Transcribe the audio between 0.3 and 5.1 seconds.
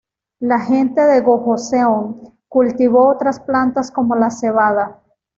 La gente de Gojoseon cultivó otras plantas como la cebada.